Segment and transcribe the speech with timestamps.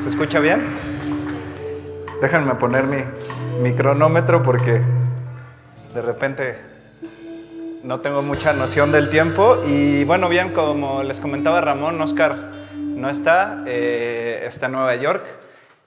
[0.00, 0.66] ¿Se escucha bien?
[2.22, 4.80] Déjenme poner mi, cronómetro porque
[5.92, 6.56] de repente
[7.84, 9.62] no tengo mucha noción del tiempo.
[9.66, 12.34] Y bueno, bien, como les comentaba Ramón, Oscar
[12.74, 15.22] no está, eh, está en Nueva York.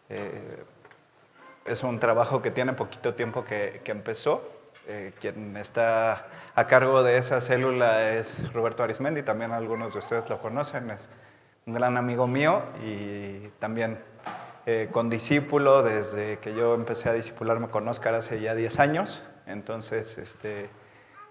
[0.10, 0.64] Eh,
[1.66, 4.48] es un trabajo que tiene poquito tiempo que, que empezó.
[4.88, 10.30] Eh, quien está a cargo de esa célula es Roberto Arismendi, también algunos de ustedes
[10.30, 11.10] lo conocen, es
[11.66, 14.00] un gran amigo mío y también
[14.66, 19.24] eh, con discípulo desde que yo empecé a discipularme con Oscar hace ya 10 años.
[19.46, 20.70] Entonces, este,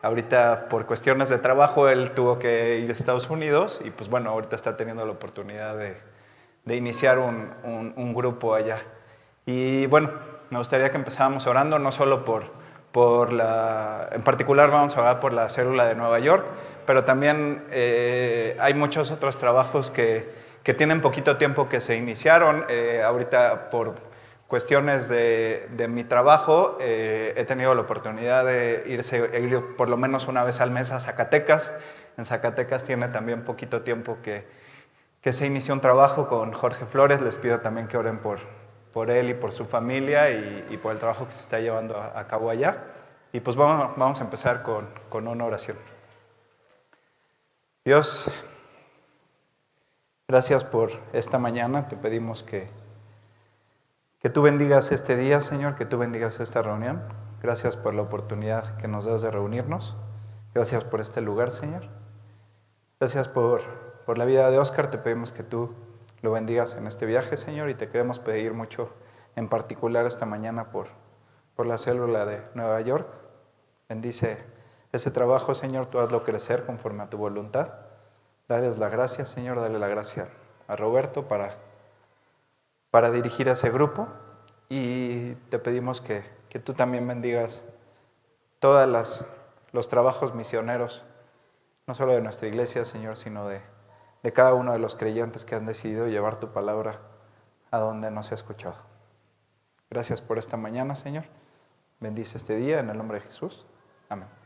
[0.02, 4.30] ahorita por cuestiones de trabajo él tuvo que ir a Estados Unidos y pues bueno,
[4.30, 5.96] ahorita está teniendo la oportunidad de,
[6.64, 8.78] de iniciar un, un, un grupo allá.
[9.46, 10.10] Y bueno,
[10.50, 12.62] me gustaría que empezáramos orando no solo por
[12.92, 16.46] por la, en particular vamos a hablar por la célula de Nueva York,
[16.86, 20.30] pero también eh, hay muchos otros trabajos que,
[20.62, 22.64] que, tienen poquito tiempo que se iniciaron.
[22.68, 23.94] Eh, ahorita por
[24.48, 29.96] cuestiones de, de mi trabajo eh, he tenido la oportunidad de irse, ir por lo
[29.96, 31.72] menos una vez al mes a Zacatecas.
[32.18, 34.46] En Zacatecas tiene también poquito tiempo que,
[35.22, 37.20] que se inició un trabajo con Jorge Flores.
[37.20, 38.40] Les pido también que oren por,
[38.92, 41.96] por él y por su familia y, y, por el trabajo que se está llevando
[41.96, 42.76] a, a cabo allá.
[43.32, 45.78] Y pues vamos, vamos a empezar con, con, una oración.
[47.84, 48.30] Dios,
[50.28, 51.88] gracias por esta mañana.
[51.88, 52.70] Te pedimos que,
[54.20, 57.02] que tú bendigas este día, Señor, que tú bendigas esta reunión.
[57.42, 59.96] Gracias por la oportunidad que nos das de reunirnos.
[60.54, 61.88] Gracias por este lugar, Señor.
[63.00, 63.62] Gracias por,
[64.06, 64.88] por la vida de Oscar.
[64.88, 65.74] Te pedimos que tú
[66.20, 68.94] lo bendigas en este viaje, Señor, y te queremos pedir mucho,
[69.34, 70.86] en particular esta mañana, por,
[71.56, 73.08] por la célula de Nueva York.
[73.88, 74.51] Bendice
[74.92, 77.72] ese trabajo, Señor, tú hazlo crecer conforme a tu voluntad.
[78.46, 80.28] Dales la gracia, Señor, dale la gracia
[80.68, 81.56] a Roberto para,
[82.90, 84.06] para dirigir a ese grupo.
[84.68, 87.62] Y te pedimos que, que tú también bendigas
[88.58, 89.26] todos
[89.72, 91.02] los trabajos misioneros,
[91.86, 93.60] no solo de nuestra iglesia, Señor, sino de,
[94.22, 97.00] de cada uno de los creyentes que han decidido llevar tu palabra
[97.70, 98.76] a donde no se ha escuchado.
[99.90, 101.24] Gracias por esta mañana, Señor.
[102.00, 103.66] Bendice este día en el nombre de Jesús.
[104.08, 104.41] Amén.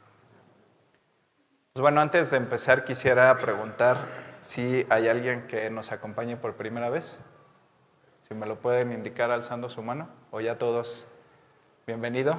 [1.76, 3.98] Pues bueno, antes de empezar quisiera preguntar
[4.40, 7.20] si hay alguien que nos acompañe por primera vez.
[8.22, 10.08] Si me lo pueden indicar alzando su mano.
[10.30, 11.06] O ya todos,
[11.86, 12.38] bienvenido.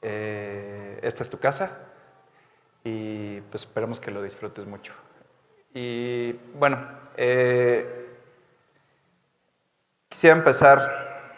[0.00, 1.76] Eh, esta es tu casa
[2.84, 4.92] y pues esperemos que lo disfrutes mucho.
[5.74, 6.78] Y bueno,
[7.16, 8.16] eh,
[10.08, 11.32] quisiera empezar,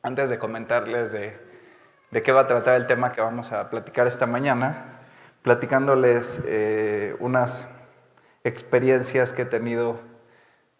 [0.00, 1.40] antes de comentarles de,
[2.22, 5.00] qué va a tratar el tema que vamos a platicar esta mañana,
[5.42, 7.68] platicándoles eh, unas
[8.44, 10.00] experiencias que he tenido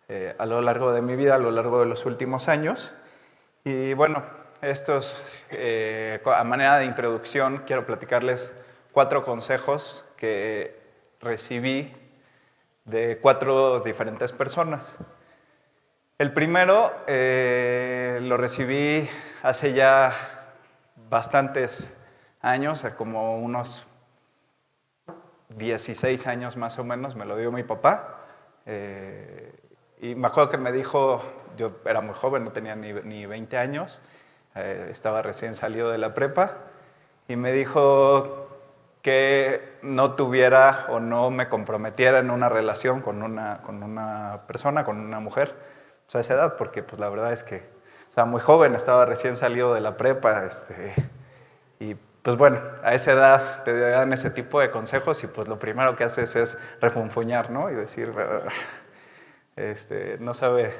[0.08, 2.92] eh, a lo largo de mi vida, a lo largo de los últimos años.
[3.64, 4.22] Y bueno,
[4.60, 8.54] estos, eh, a manera de introducción, quiero platicarles
[8.92, 10.80] cuatro consejos que
[11.20, 11.92] recibí
[12.84, 14.96] de cuatro diferentes personas.
[16.18, 19.08] El primero lo recibí
[19.42, 20.12] hace ya
[21.08, 21.96] bastantes
[22.40, 23.84] años, como unos
[25.56, 28.18] 16 años más o menos, me lo dio mi papá.
[28.66, 29.52] Eh,
[30.00, 31.22] y me acuerdo que me dijo,
[31.56, 34.00] yo era muy joven, no tenía ni, ni 20 años,
[34.54, 36.56] eh, estaba recién salido de la prepa,
[37.28, 38.52] y me dijo,
[39.02, 44.84] que no tuviera o no me comprometiera en una relación con una, con una persona,
[44.84, 45.54] con una mujer,
[46.06, 47.62] pues a esa edad, porque pues la verdad es que
[48.08, 50.94] estaba muy joven, estaba recién salido de la prepa, este,
[51.80, 55.58] y pues bueno, a esa edad te dan ese tipo de consejos y pues lo
[55.58, 57.68] primero que haces es refunfuñar, ¿no?
[57.70, 58.12] Y decir,
[59.56, 60.74] este, no sabes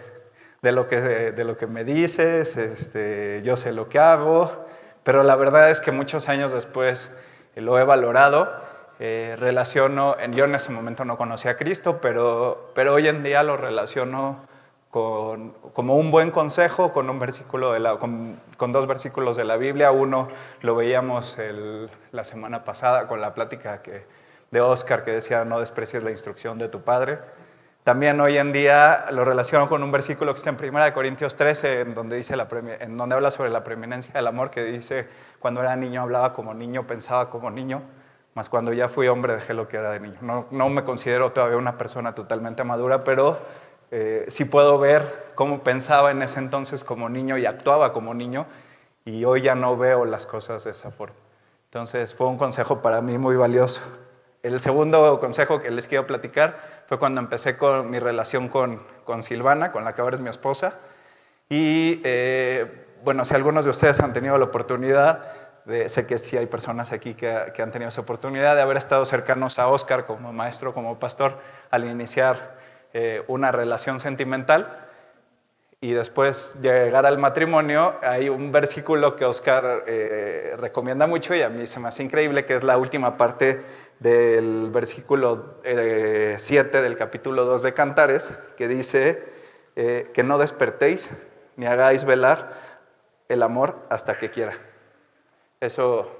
[0.63, 4.67] de lo que, de lo que me dices, este, yo sé lo que hago,
[5.03, 7.17] pero la verdad es que muchos años después
[7.57, 8.63] lo he valorado.
[9.01, 13.43] Eh, relaciono, yo en ese momento no conocía a Cristo, pero, pero hoy en día
[13.43, 14.47] lo relaciono
[14.93, 19.45] con, como un buen consejo con, un versículo de la, con, con, dos versículos de
[19.45, 19.91] la Biblia.
[19.91, 20.29] Uno
[20.61, 24.05] lo veíamos el, la semana pasada con la plática que,
[24.51, 27.21] de Oscar que decía, no desprecies la instrucción de tu padre.
[27.85, 31.81] También hoy en día lo relaciono con un versículo que está en 1 Corintios 13,
[31.81, 32.47] en donde, dice la,
[32.81, 36.53] en donde habla sobre la preeminencia del amor, que dice, cuando era niño hablaba como
[36.53, 37.81] niño, pensaba como niño,
[38.35, 40.19] más cuando ya fui hombre dejé lo que era de niño.
[40.21, 43.39] No, no me considero todavía una persona totalmente madura, pero
[43.95, 45.03] eh, sí puedo ver
[45.35, 48.47] cómo pensaba en ese entonces como niño y actuaba como niño,
[49.05, 51.15] y hoy ya no veo las cosas de esa forma.
[51.67, 53.83] Entonces fue un consejo para mí muy valioso.
[54.43, 59.23] el segundo consejo que les quiero platicar fue cuando empecé con mi relación con, con
[59.23, 60.79] Silvana, con la que ahora es mi esposa.
[61.51, 65.23] Y eh, bueno, si algunos de ustedes han tenido la oportunidad,
[65.67, 68.79] de, sé que sí hay personas aquí que, que, han tenido esa oportunidad de haber
[68.79, 71.37] estado cercanos a Oscar como maestro, como pastor,
[71.71, 72.62] al iniciar
[72.95, 74.89] eh, una relación sentimental
[75.81, 81.49] y después llegar al matrimonio, hay un versículo que Oscar eh, recomienda mucho y a
[81.49, 83.63] mí se me hace increíble, que es la última parte
[83.99, 85.71] del versículo 7
[86.45, 89.33] eh, del capítulo 2 de Cantares, que dice
[89.75, 91.11] que no despertéis
[91.57, 92.53] ni hagáis velar
[93.31, 94.53] el amor hasta que quiera.
[95.61, 96.15] Eso,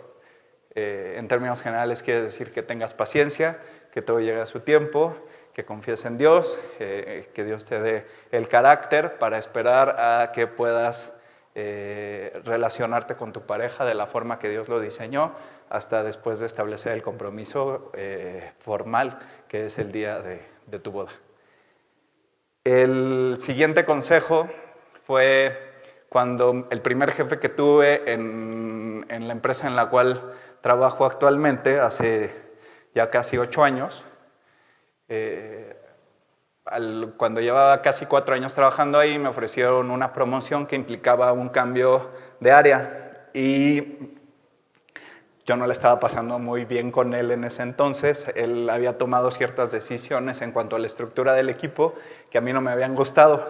[0.75, 3.59] en términos generales, quiere decir que tengas paciencia,
[3.93, 5.15] que todo llegue a su tiempo,
[5.55, 11.15] que confíes en Dios, que Dios te dé el carácter para esperar a que puedas
[11.55, 15.33] relacionarte con tu pareja de la forma que Dios lo diseñó,
[15.73, 19.19] hasta después de establecer el compromiso eh, formal,
[19.49, 21.11] que es el día de, tu boda.
[22.63, 24.51] El siguiente consejo
[25.03, 25.73] fue
[26.11, 32.37] cuando el primer jefe que tuve en, la empresa en la cual trabajo actualmente, hace
[32.95, 34.05] ya casi ocho años,
[35.09, 35.77] eh,
[37.17, 42.11] cuando llevaba casi cuatro años trabajando ahí, me ofrecieron una promoción que implicaba un cambio
[42.41, 43.23] de área.
[43.35, 44.21] Y
[45.45, 48.27] yo no le estaba pasando muy bien con él en ese entonces.
[48.37, 51.95] Él había tomado ciertas decisiones en cuanto a la estructura del equipo
[52.31, 53.45] que a mí no me habían gustado.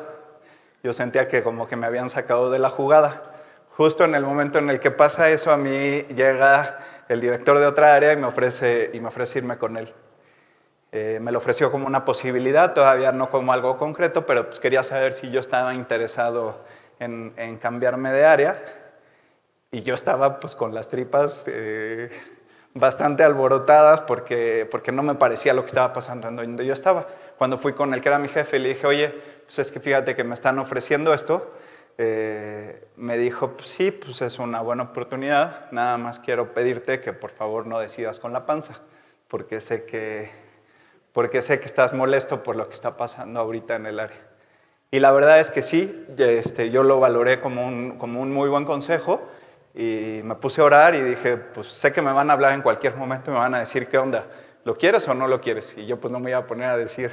[0.82, 3.22] Yo sentía que como que me habían sacado de la jugada.
[3.76, 6.78] Justo en el momento en el que pasa eso, a mí llega
[7.08, 9.92] el director de otra área y me ofrece, y me ofrece irme con él.
[10.92, 14.82] Eh, me lo ofreció como una posibilidad, todavía no como algo concreto, pero pues quería
[14.82, 16.60] saber si yo estaba interesado
[16.98, 18.62] en, en cambiarme de área.
[19.70, 22.10] Y yo estaba pues con las tripas eh,
[22.74, 27.06] bastante alborotadas porque, porque no me parecía lo que estaba pasando donde yo estaba.
[27.38, 29.08] Cuando fui con el que era mi jefe, le dije, oye,
[29.46, 31.50] pues es que fíjate que me están ofreciendo esto.
[31.98, 37.12] Eh, me dijo, pues sí, pues es una buena oportunidad, nada más quiero pedirte que
[37.12, 38.80] por favor no decidas con la panza,
[39.28, 40.30] porque sé que,
[41.12, 44.16] porque sé que estás molesto por lo que está pasando ahorita en el área.
[44.90, 48.48] Y la verdad es que sí, este, yo lo valoré como un, como un muy
[48.48, 49.22] buen consejo
[49.74, 52.60] y me puse a orar y dije, pues sé que me van a hablar en
[52.60, 54.26] cualquier momento y me van a decir, ¿qué onda?
[54.64, 55.76] ¿Lo quieres o no lo quieres?
[55.78, 57.10] Y yo pues no me iba a poner a decir,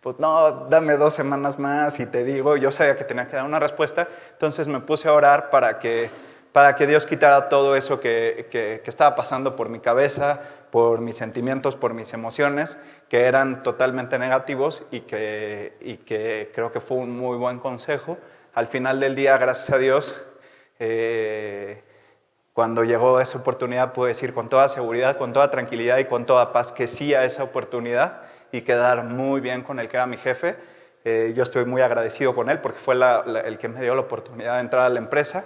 [0.00, 3.44] pues no, dame dos semanas más y te digo, yo sabía que tenía que dar
[3.44, 6.08] una respuesta, entonces me puse a orar para que,
[6.52, 10.40] para que Dios quitara todo eso que, que, estaba pasando por mi cabeza,
[10.70, 12.78] por mis sentimientos, por mis emociones,
[13.08, 18.18] que eran totalmente negativos y que, y que creo que fue un muy buen consejo.
[18.54, 20.16] Al final del día, gracias a Dios,
[20.78, 21.82] eh,
[22.54, 26.52] cuando llegó esa oportunidad pude decir con toda seguridad, con toda tranquilidad y con toda
[26.52, 30.16] paz que sí a esa oportunidad y quedar muy bien con el que era mi
[30.16, 30.56] jefe.
[31.04, 32.96] Eh, yo estoy muy agradecido con él porque fue
[33.44, 35.44] el que me dio la oportunidad de entrar a la empresa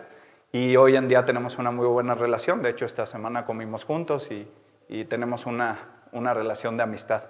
[0.52, 2.62] y hoy en día tenemos una muy buena relación.
[2.62, 4.46] De hecho, esta semana comimos juntos y,
[5.04, 5.78] tenemos una,
[6.12, 7.22] una, relación de amistad.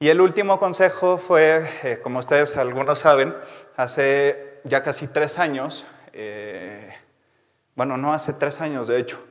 [0.00, 3.36] Y el último consejo fue, eh, como ustedes algunos saben,
[3.76, 6.90] hace ya casi tres años, eh,
[7.74, 9.22] bueno, no hace tres años, de hecho.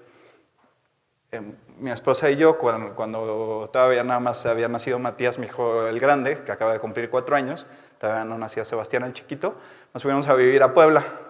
[1.31, 5.99] Em, mi esposa y yo, cuando, todavía nada más había nacido Matías, mi hijo el
[5.99, 7.65] grande, que acaba de cumplir cuatro años,
[7.97, 9.55] todavía no nacía Sebastián el chiquito,
[9.93, 11.26] nos fuimos a vivir a Puebla.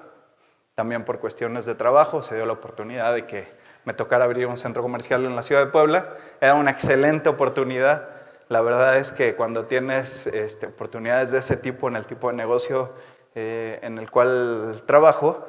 [0.77, 3.47] También por cuestiones de trabajo se dio la oportunidad de que
[3.83, 6.13] me tocara abrir un centro comercial en la ciudad de Puebla.
[6.39, 8.09] Era una excelente oportunidad.
[8.47, 12.35] La verdad es que cuando tienes este, oportunidades de ese tipo en el tipo de
[12.35, 12.93] negocio
[13.33, 15.47] eh, en el cual trabajo,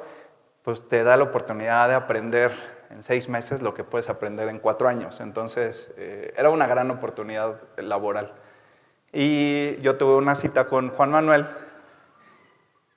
[0.63, 2.51] pues te da la oportunidad de aprender
[2.89, 5.21] en seis meses lo que puedes aprender en cuatro años.
[5.21, 8.33] Entonces, eh, era una gran oportunidad laboral.
[9.13, 11.45] Y yo tuve una cita con Juan Manuel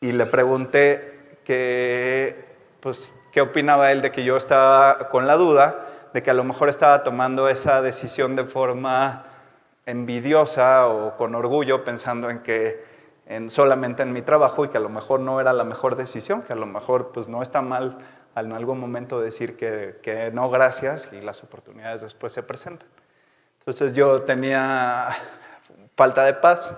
[0.01, 1.12] y le pregunté
[1.45, 2.45] que,
[2.81, 6.45] pues, qué opinaba él de que yo estaba con la duda de que a lo
[6.45, 9.25] mejor estaba tomando esa decisión de forma
[9.87, 12.85] envidiosa o con orgullo, pensando en que
[13.49, 16.53] solamente en mi trabajo y que a lo mejor no era la mejor decisión, que
[16.53, 17.99] a lo mejor pues no está mal
[18.37, 22.89] en algún momento decir que, que no gracias y las oportunidades después se presentan.
[23.61, 25.09] Entonces yo tenía
[25.97, 26.77] falta de paz.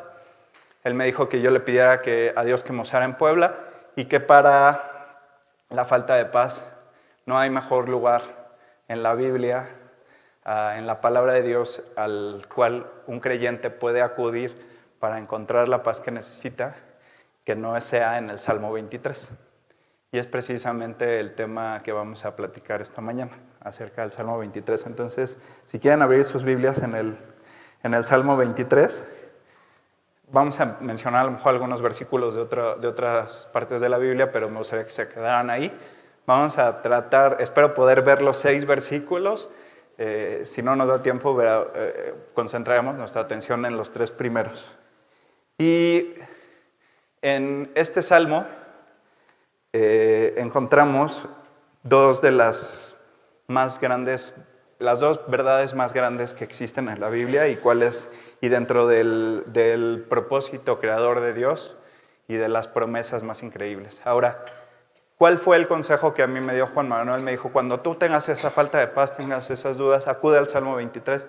[0.85, 3.55] Él me dijo que yo le pidiera que a Dios que me en Puebla
[3.97, 5.21] y que para
[5.71, 6.65] la falta de paz
[7.27, 8.23] no hay mejor lugar
[8.89, 9.69] en la Biblia,
[10.45, 14.55] ah, en la palabra de Dios, al cual un creyente puede acudir
[14.99, 16.75] para encontrar la paz que necesita,
[17.45, 19.33] que no sea en el Salmo 23.
[20.13, 24.87] Y es precisamente el tema que vamos a platicar esta mañana, acerca del Salmo 23.
[24.87, 27.17] Entonces, si quieren abrir sus Biblias en el
[27.85, 29.05] en el Salmo 23.
[30.35, 32.45] Vamos a mencionar a lo mejor algunos versículos de,
[32.81, 35.73] de otras partes de la Biblia, pero me gustaría que se quedaran ahí.
[36.27, 39.49] Vamos a tratar, espero poder ver los seis versículos.
[39.97, 44.75] Eh, si no nos da tiempo, eh, concentraremos nuestra atención en los tres primeros.
[45.57, 46.15] Y
[47.23, 48.45] en este salmo
[49.73, 51.29] eh, encontramos
[51.85, 52.97] dos de las
[53.47, 54.35] más grandes,
[54.81, 58.11] las dos verdades más grandes que existen en la Biblia y cuáles,
[58.45, 61.77] y dentro del, del propósito creador de Dios
[62.29, 64.03] y de las promesas más increíbles.
[64.05, 64.45] Ahora,
[65.17, 67.23] ¿Cuál fue el consejo que a mí me dio Juan Manuel?
[67.23, 70.75] Me dijo, cuando tú tengas esa falta de paz, tengas esas dudas, acude al Salmo
[70.75, 71.29] 23.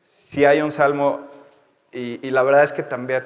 [0.00, 1.28] Si hay un salmo,
[1.92, 3.24] y, la verdad es que también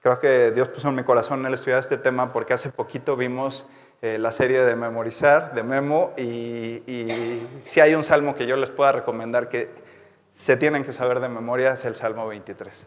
[0.00, 3.64] creo que Dios puso en mi corazón el estudiar este tema porque hace poquito vimos
[4.02, 8.56] eh, la serie de Memorizar, de Memo, y, y si hay un salmo que yo
[8.56, 9.70] les pueda recomendar que
[10.32, 12.86] se tienen que saber de memoria es el Salmo 23.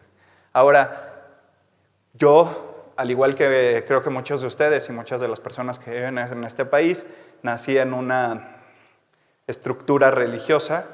[0.54, 1.14] Ahora,
[2.14, 2.72] yo
[3.02, 6.18] al igual que creo que muchos de ustedes y muchas de las personas que viven
[6.18, 7.06] en este país,
[7.42, 8.58] nací en una
[9.48, 10.86] estructura religiosa,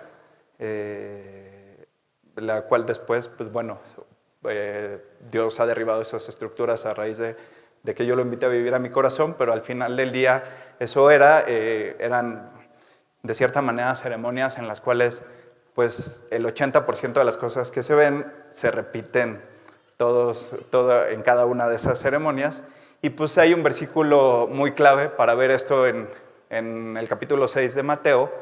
[0.59, 1.85] eh,
[2.35, 3.79] la cual después, pues bueno,
[4.47, 7.35] eh, Dios ha derribado esas estructuras a raíz de,
[7.93, 10.43] que yo lo invité a vivir a mi corazón, pero al final del día
[10.79, 12.51] eso era, eh, eran
[13.23, 15.25] de cierta manera ceremonias en las cuales
[15.77, 19.39] pues el 80% de las cosas que se ven se repiten
[19.95, 22.63] todos, todo, en cada una de esas ceremonias.
[23.03, 26.09] Y pues hay un versículo muy clave para ver esto en,
[26.49, 28.33] en el capítulo 6 de Mateo.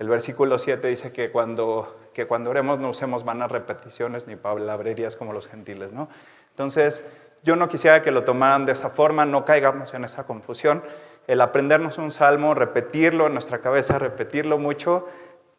[0.00, 5.14] El versículo 7 dice que cuando, que cuando oremos no usemos vanas repeticiones ni palabrerías
[5.14, 5.92] como los gentiles.
[5.92, 6.08] ¿no?
[6.50, 7.04] Entonces,
[7.44, 10.82] yo no quisiera que lo tomaran de esa forma, no caigamos en esa confusión.
[11.28, 15.06] El aprendernos un salmo, repetirlo en nuestra cabeza, repetirlo mucho,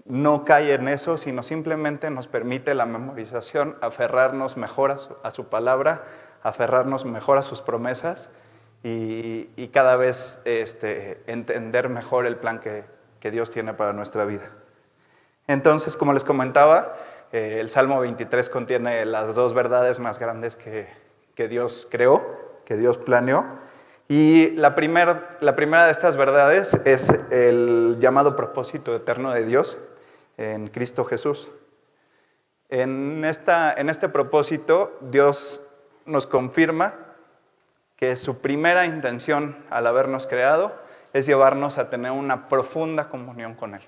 [0.06, 4.92] no cae en eso, sino simplemente nos permite la memorización, aferrarnos mejor
[5.24, 6.04] a su, palabra,
[6.44, 8.30] aferrarnos mejor a sus promesas
[8.84, 12.84] y, cada vez este, entender mejor el plan que,
[13.30, 14.50] Dios tiene para nuestra vida.
[15.48, 16.96] Entonces, como les comentaba,
[17.32, 20.88] eh, el Salmo 23 contiene las dos verdades más grandes que,
[21.48, 23.46] Dios creó, que Dios planeó.
[24.08, 29.80] Y la primera de estas verdades es el llamado propósito eterno de Dios,
[30.42, 31.50] en Cristo Jesús.
[32.70, 35.62] En, esta, en este propósito, Dios
[36.06, 36.96] nos confirma
[37.96, 40.74] que su primera intención al habernos creado
[41.14, 43.82] es llevarnos a tener una profunda comunión con Él.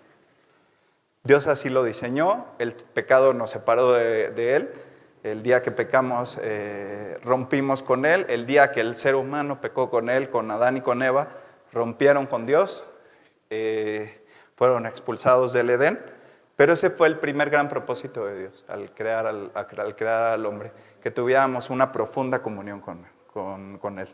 [1.23, 4.73] Dios así lo diseñó, el pecado nos separó de, Él,
[5.23, 9.89] el día que pecamos eh, rompimos con Él, el día que el ser humano pecó
[9.89, 11.29] con Él, con Adán y con Eva,
[11.71, 12.83] rompieron con Dios,
[13.49, 14.25] eh,
[14.57, 16.12] fueron expulsados del Edén
[16.55, 19.51] pero ese fue el primer gran propósito de Dios al crear al,
[19.95, 24.07] crear al hombre, que tuviéramos una profunda comunión con, con, Él.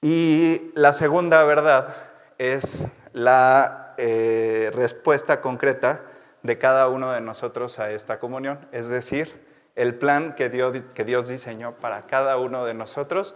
[0.00, 1.94] Y la segunda verdad
[2.38, 6.02] es la eh, respuesta concreta
[6.42, 11.04] de cada uno de nosotros a esta comunión, es decir, el plan que Dios, que
[11.04, 13.34] Dios diseñó para cada uno de nosotros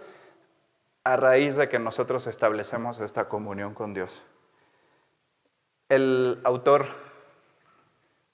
[1.05, 4.25] a raíz de que nosotros establecemos esta comunión con Dios.
[5.89, 6.87] El autor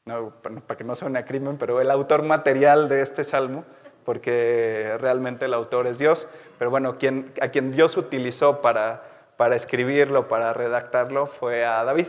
[0.04, 3.64] para que no suene a crimen, pero el autor material de este salmo,
[4.04, 6.28] porque realmente el autor es Dios,
[6.58, 6.96] pero bueno,
[7.40, 9.04] a quien Dios utilizó para,
[9.36, 12.08] para escribirlo, para redactarlo, fue a David,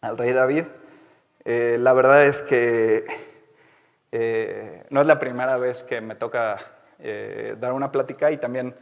[0.00, 0.64] al rey David.
[1.44, 3.04] Eh, la verdad es que
[4.12, 6.58] eh, no es la primera vez que me toca
[7.00, 8.74] eh, dar una plática y también,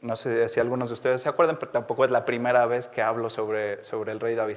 [0.00, 3.02] no sé si algunos de ustedes se acuerdan, pero tampoco es la primera vez que
[3.02, 4.56] hablo sobre, sobre el rey David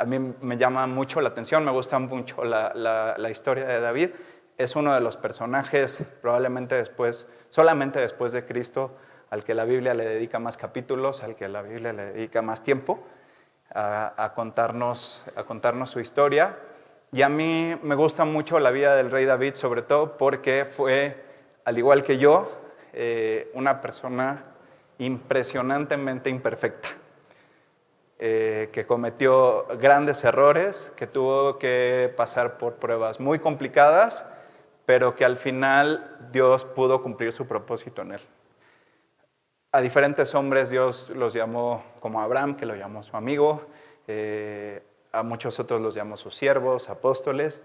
[0.00, 4.10] a mí me llama mucho la atención, me gusta mucho la, historia de David.
[4.56, 8.96] Es uno de los personajes, probablemente después, solamente después de Cristo,
[9.28, 12.62] al que la Biblia le dedica más capítulos, al que la Biblia le dedica más
[12.62, 13.06] tiempo
[13.74, 16.56] a, contarnos, a contarnos su historia.
[17.12, 21.22] Y a mí me gusta mucho la vida del rey David, sobre todo porque fue,
[21.66, 22.50] al igual que yo,
[22.94, 24.44] eh, una persona
[24.96, 26.88] impresionantemente imperfecta.
[28.22, 34.26] Eh, que cometió grandes errores, que tuvo que pasar por pruebas muy complicadas,
[34.84, 38.20] pero que al final Dios pudo cumplir su propósito en él.
[39.72, 43.62] A diferentes hombres Dios los llamó como Abraham, que lo llamó su amigo,
[44.06, 47.62] eh, a muchos otros los llamó sus siervos, apóstoles,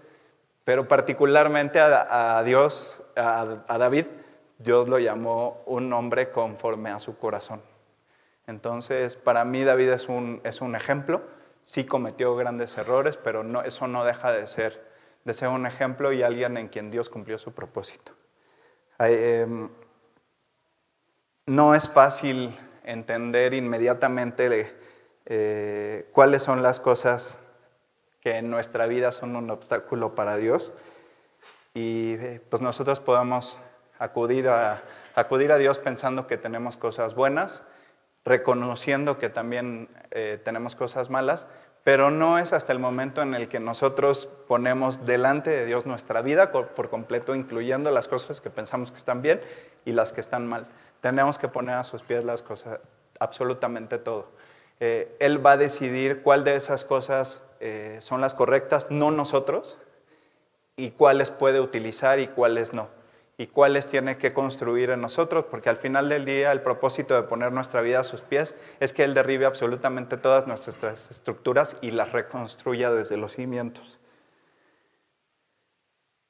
[0.64, 4.06] pero particularmente a, Dios, a David,
[4.56, 7.60] Dios lo llamó un hombre conforme a su corazón.
[8.46, 11.22] Entonces, para mí David es un, es un ejemplo.
[11.64, 14.86] Sí cometió grandes errores, pero eso no deja de ser
[15.26, 18.12] de ser un ejemplo y alguien en quien Dios cumplió su propósito.
[19.00, 19.68] Em,
[21.46, 24.72] no es fácil entender inmediatamente
[25.26, 27.40] eh, cuáles son las cosas
[28.20, 30.72] que en nuestra vida son un obstáculo para Dios
[31.74, 33.58] y eh, pues nosotros podemos
[33.98, 34.82] acudir a,
[35.16, 37.64] acudir a Dios pensando que tenemos cosas buenas,
[38.26, 41.46] reconociendo que también eh, tenemos cosas malas,
[41.84, 46.20] pero no es hasta el momento en el que nosotros ponemos delante de Dios nuestra
[46.20, 49.40] vida por completo, incluyendo las cosas que pensamos que están bien
[49.84, 50.66] y las que están mal.
[51.00, 52.80] Tenemos que poner a sus pies las cosas,
[53.20, 54.26] absolutamente todo.
[54.80, 59.78] Eh, él va a decidir cuál de esas cosas eh, son las correctas, no nosotros,
[60.76, 62.88] y cuáles puede utilizar y cuáles no
[63.38, 67.22] y cuáles tiene que construir en nosotros, porque al final del día el propósito de
[67.24, 71.90] poner nuestra vida a sus pies es que Él derribe absolutamente todas nuestras estructuras y
[71.90, 74.00] las reconstruya desde los cimientos.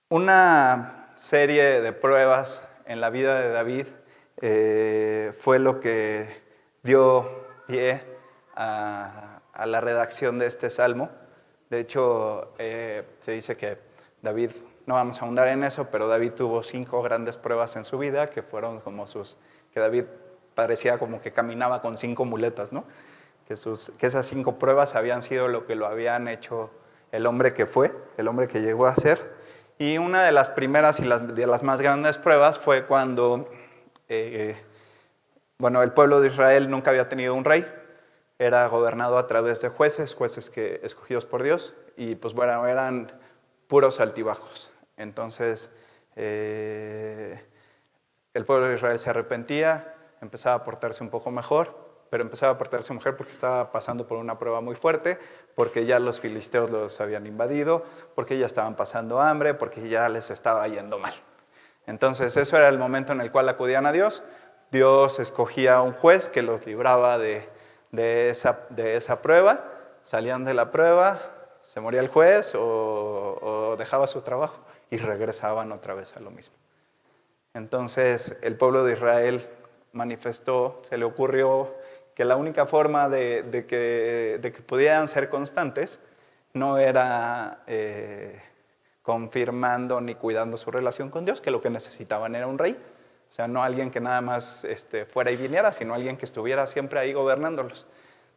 [0.09, 3.87] Una serie de pruebas en la vida de David
[4.41, 6.43] eh, fue lo que
[6.83, 8.01] dio pie
[8.55, 11.11] a, la redacción de este salmo.
[11.71, 13.79] De hecho, eh, se dice que
[14.23, 14.51] David
[14.87, 18.28] no vamos a ahondar en eso, pero David tuvo cinco grandes pruebas en su vida
[18.28, 19.37] que fueron como sus,
[19.75, 20.05] que David
[20.55, 22.85] parecía como que caminaba con cinco muletas, ¿no?
[23.47, 26.71] Que, sus, que esas cinco pruebas habían sido lo que lo habían hecho
[27.12, 29.37] el hombre que fue, el hombre que llegó a ser.
[29.78, 33.49] Y una de las primeras y las, de las más grandes pruebas fue cuando,
[34.09, 34.57] eh,
[35.59, 37.66] bueno, el pueblo de Israel nunca había tenido un rey,
[38.38, 43.12] era gobernado a través de jueces, jueces que, escogidos por Dios, y pues bueno, eran
[43.66, 44.71] puros altibajos.
[44.97, 45.71] Entonces,
[46.17, 47.43] eh,
[48.33, 52.59] el pueblo de Israel se arrepentía, empezaba a portarse un poco mejor, pero empezaba a
[52.59, 55.19] portarse mejor porque estaba pasando por una prueba muy fuerte,
[55.55, 57.85] porque ya los filisteos los habían invadido,
[58.15, 61.15] porque ya estaban pasando hambre, porque ya les estaba yendo mal.
[61.87, 64.23] Entonces, eso era el momento en el cual acudían a Dios.
[64.71, 67.49] Dios escogía un juez que los libraba de
[68.31, 69.64] esa prueba,
[70.03, 71.20] salían de la prueba,
[71.61, 76.55] se moría el juez o dejaba su trabajo y regresaban otra vez a lo mismo.
[77.55, 79.49] Entonces el pueblo de Israel
[79.92, 81.75] manifestó, se le ocurrió
[82.14, 86.01] que la única forma de, que, pudieran ser constantes
[86.55, 88.40] no era eh,
[89.03, 92.77] confirmando ni cuidando su relación con Dios, que lo que necesitaban era un rey.
[93.29, 96.66] O sea, no alguien que nada más este, fuera y viniera, sino alguien que estuviera
[96.66, 97.87] siempre ahí gobernándolos.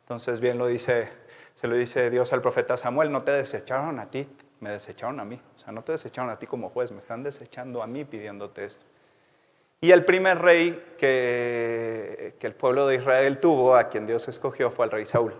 [0.02, 1.10] Entonces, bien lo dice,
[1.54, 4.28] se lo dice Dios al profeta Samuel, no te desecharon a ti,
[4.60, 5.42] me desecharon a mí.
[5.56, 8.66] O sea, no te desecharon a ti como juez, me están desechando a mí pidiéndote
[8.66, 8.86] esto.
[9.82, 14.72] Y el primer rey que, que el pueblo de Israel tuvo, a quien Dios escogió,
[14.72, 15.34] fue el rey Saúl.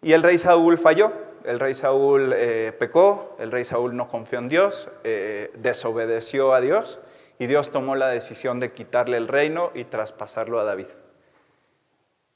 [0.00, 1.12] Y el rey Saúl falló,
[1.44, 6.60] el rey Saúl eh, pecó, el rey Saúl no confió en Dios, eh, desobedeció a
[6.60, 7.00] Dios
[7.38, 10.86] y Dios tomó la decisión de quitarle el reino y traspasarlo a David.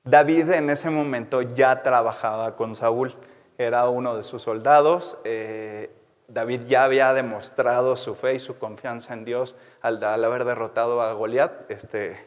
[0.04, 3.14] David en ese momento ya trabajaba con Saúl
[3.58, 5.18] era uno de sus soldados.
[5.24, 5.90] Eh,
[6.28, 11.12] David ya había demostrado su fe y su confianza en Dios al, haber derrotado a
[11.12, 12.24] Goliat, este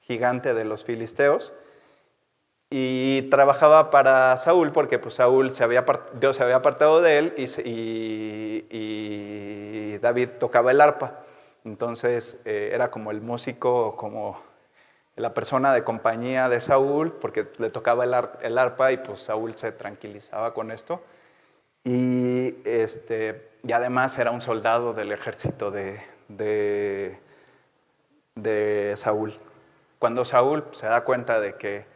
[0.00, 1.52] gigante de los filisteos.
[2.68, 7.32] Y trabajaba para Saúl porque pues, Saúl se había, Dios se había apartado de él
[7.38, 8.66] y,
[9.98, 11.20] David tocaba el arpa.
[11.64, 14.40] Entonces eh, era como el músico, como
[15.16, 19.72] la persona de compañía de Saúl, porque le tocaba el, arpa y pues Saúl se
[19.72, 21.02] tranquilizaba con esto.
[21.84, 27.18] Y, este, y además era un soldado del ejército de, de,
[28.96, 29.32] Saúl.
[29.98, 31.86] Cuando Saúl se da cuenta de que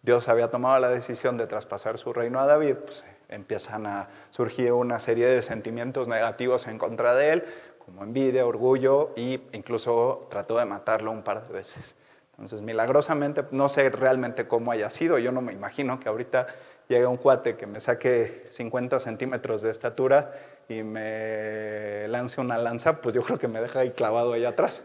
[0.00, 4.72] Dios había tomado la decisión de traspasar su reino a David, pues empiezan a surgir
[4.72, 7.44] una serie de sentimientos negativos en contra de él,
[7.84, 11.96] como envidia, orgullo, e incluso trató de matarlo un par de veces.
[12.32, 16.46] Entonces, milagrosamente, no sé realmente cómo haya sido, yo no me imagino que ahorita
[16.88, 20.32] llegue un cuate que me saque 50 centímetros de estatura
[20.68, 24.84] y me lance una lanza, pues yo creo que me deja ahí clavado ahí atrás.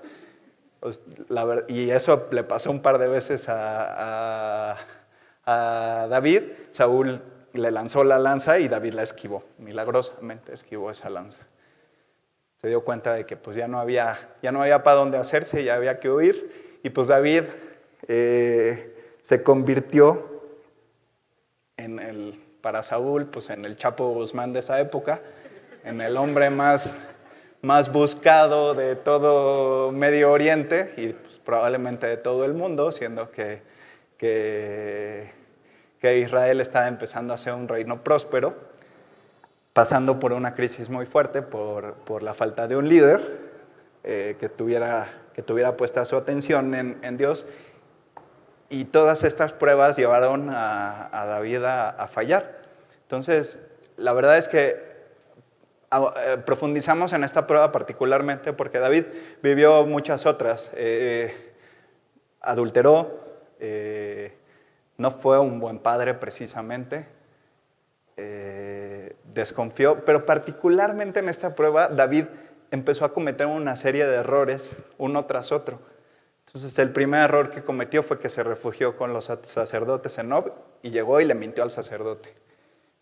[0.79, 1.01] Pues,
[1.67, 4.77] y eso le pasó un par de veces a,
[5.45, 6.43] a David.
[6.69, 7.21] Saúl
[7.53, 11.47] le lanzó la lanza y David la esquivó, milagrosamente esquivó esa lanza.
[12.61, 15.63] Se dio cuenta de que pues ya no había, ya no había para dónde hacerse,
[15.63, 17.43] ya había que huir y pues David
[18.07, 20.41] eh, se convirtió
[21.77, 25.21] en el, para Saúl, pues en el Chapo Guzmán de esa época,
[25.83, 26.95] en el hombre más,
[27.61, 33.61] más buscado de todo Medio Oriente y pues, probablemente de todo el mundo, siendo que,
[34.17, 35.35] que,
[36.01, 38.55] Israel estaba empezando a ser un reino próspero.
[39.73, 43.19] pasando por una crisis muy fuerte por, por la falta de un líder
[44.09, 47.45] eh, que, tuviera, que tuviera puesta su atención en, Dios.
[48.69, 52.63] Y todas estas pruebas llevaron a, David a, fallar.
[53.03, 53.59] Entonces,
[53.97, 54.81] la verdad es que
[55.91, 59.05] eh, profundizamos en esta prueba particularmente porque David
[59.43, 60.71] vivió muchas otras.
[60.75, 61.53] Eh,
[62.41, 63.23] adulteró,
[63.59, 64.35] eh,
[64.97, 67.05] no fue un buen padre precisamente,
[69.25, 72.25] desconfió, pero particularmente en esta prueba David
[72.71, 75.79] empezó a cometer una serie de errores uno tras otro.
[76.45, 80.51] Entonces el primer error que cometió fue que se refugió con los sacerdotes en Nob
[80.81, 82.33] y llegó y le mintió al sacerdote.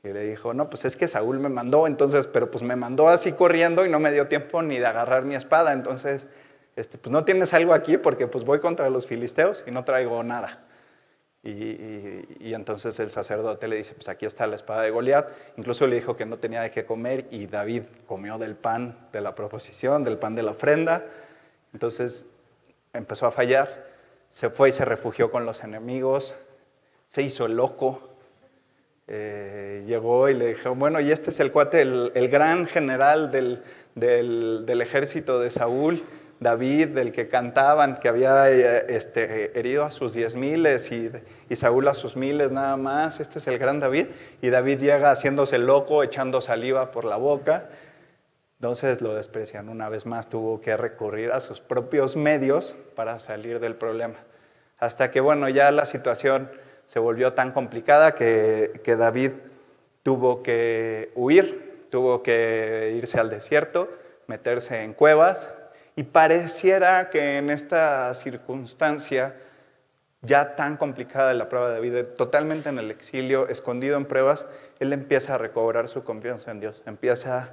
[0.03, 3.07] Y le dijo, no, pues es que Saúl me mandó, entonces, pero pues me mandó
[3.07, 6.27] así corriendo y no me dio tiempo ni de agarrar mi espada, entonces,
[6.75, 10.21] este, pues no tienes algo aquí porque pues voy contra los filisteos y no traigo
[10.23, 10.64] nada.
[11.45, 15.31] Y, entonces el sacerdote le dice, pues aquí está la espada de Goliat.
[15.57, 19.21] Incluso le dijo que no tenía de qué comer y David comió del pan de
[19.21, 21.05] la proposición, del pan de la ofrenda.
[21.71, 22.25] Entonces
[22.93, 23.85] empezó a fallar,
[24.31, 26.35] se fue y se refugió con los enemigos,
[27.09, 28.09] se hizo loco,
[29.07, 33.61] eh, llegó y le dijo, bueno, y este es el cuate, el, gran general del,
[33.93, 36.03] del, ejército de Saúl,
[36.39, 41.11] David, del que cantaban, que había eh, este, herido a sus diez miles y,
[41.55, 44.07] Saúl a sus miles nada más, este es el gran David,
[44.41, 47.69] y David llega haciéndose loco, echando saliva por la boca,
[48.59, 49.69] entonces lo desprecian.
[49.69, 54.15] Una vez más tuvo que recurrir a sus propios medios para salir del problema.
[54.77, 56.49] Hasta que, bueno, ya la situación
[56.85, 59.31] se volvió tan complicada que, David
[60.03, 63.89] tuvo que huir, tuvo que irse al desierto,
[64.27, 65.49] meterse en cuevas,
[65.95, 69.35] y pareciera que en esta circunstancia
[70.21, 74.47] ya tan complicada de la prueba de David, totalmente en el exilio, escondido en pruebas,
[74.79, 77.51] él empieza a recobrar su confianza en Dios, empieza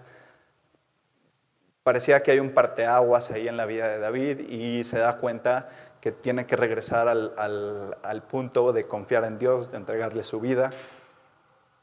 [1.82, 5.68] parecía que hay un parteaguas ahí en la vida de David y se da cuenta
[6.00, 10.70] que tiene que regresar al, punto de confiar en Dios, de entregarle su vida,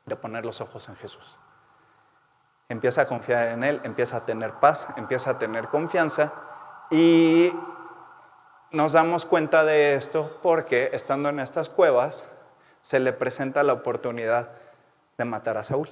[0.06, 1.38] de poner los ojos en Jesús.
[2.69, 6.34] Empieza a confiar en Él, empieza a tener paz, empieza a tener confianza
[6.91, 7.54] y
[8.71, 12.28] nos damos cuenta de esto porque estando en estas cuevas
[12.82, 14.49] se le presenta la oportunidad
[15.17, 15.89] de matar a Saúl.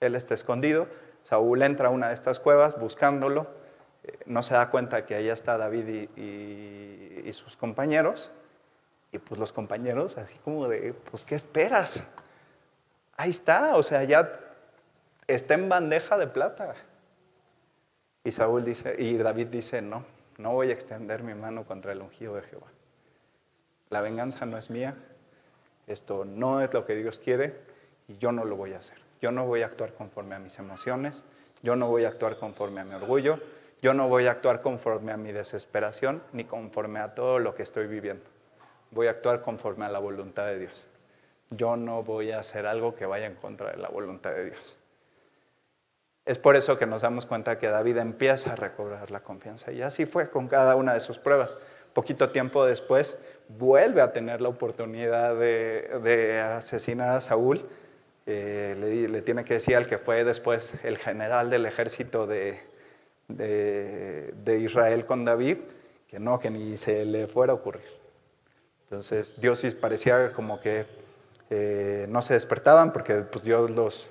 [0.00, 0.88] Él está escondido,
[1.22, 3.46] Saúl entra a una de estas cuevas buscándolo,
[4.26, 8.30] no se da cuenta que ahí está David y, sus compañeros.
[9.10, 12.06] Y pues los compañeros, así como de, pues, ¿qué esperas?
[13.16, 14.38] Ahí está, o sea, ya
[15.26, 16.74] está en bandeja de plata.
[18.24, 20.04] Y Saúl dice, y David dice, no,
[20.38, 22.68] no voy a extender mi mano contra el ungido de Jehová.
[23.90, 24.96] La venganza no es mía,
[25.86, 27.54] esto no es lo que Dios quiere
[28.08, 28.98] y yo no lo voy a hacer.
[29.20, 31.24] Yo no voy a actuar conforme a mis emociones,
[31.62, 33.40] yo no voy a actuar conforme a mi orgullo,
[33.82, 37.64] yo no voy a actuar conforme a mi desesperación ni conforme a todo lo que
[37.64, 38.24] estoy viviendo.
[38.92, 40.84] Voy a actuar conforme a la voluntad de Dios.
[41.50, 44.76] Yo no voy a hacer algo que vaya en contra de la voluntad de Dios.
[46.24, 49.72] Es por eso que nos damos cuenta que David empieza a recobrar la confianza.
[49.72, 51.56] Y así fue con cada una de sus pruebas.
[51.94, 57.64] Poquito tiempo después vuelve a tener la oportunidad de, asesinar a Saúl.
[58.26, 62.60] Eh, le, tiene que decir al que fue después el general del ejército de,
[63.28, 65.58] de, Israel con David,
[66.06, 67.82] que no, que ni se le fuera a ocurrir.
[68.84, 70.86] Entonces Dios parecía como que
[71.50, 74.08] eh, no se despertaban porque pues, Dios los,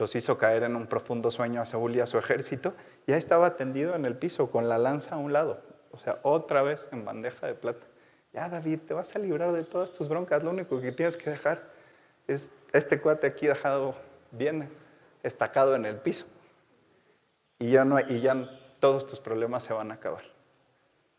[0.00, 2.74] los hizo caer en un profundo sueño a Saúl y a su ejército.
[3.06, 6.62] Ya estaba tendido en el piso con la lanza a un lado, o sea, otra
[6.62, 7.86] vez en bandeja de plata.
[8.32, 11.30] Ya David, te vas a librar de todas tus broncas, lo único que tienes que
[11.30, 11.62] dejar
[12.26, 13.94] es este cuate aquí dejado
[14.30, 14.70] bien
[15.22, 16.26] estacado en el piso
[17.58, 18.42] y ya, no, y ya
[18.78, 20.24] todos tus problemas se van a acabar.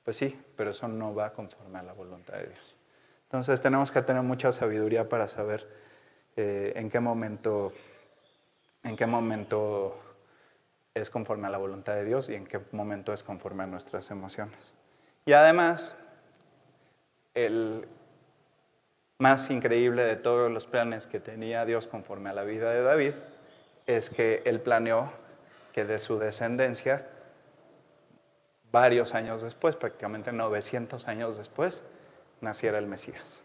[0.04, 2.76] Pues sí, pero eso no va conforme a la voluntad de Dios.
[3.26, 5.68] Entonces tenemos que tener mucha sabiduría para saber
[6.36, 7.74] eh, en qué momento,
[8.84, 10.00] en qué momento
[10.94, 14.12] es conforme a la voluntad de Dios y en qué momento es conforme a nuestras
[14.12, 14.76] emociones.
[15.26, 15.96] Y además,
[17.34, 17.88] el
[19.20, 23.14] más increíble de todos los planes que tenía Dios conforme a la vida de David
[23.86, 25.12] es que él planeó
[25.74, 27.08] que de su descendencia,
[28.72, 31.84] varios años después, prácticamente 900 años después,
[32.42, 33.44] naciera el Mesías.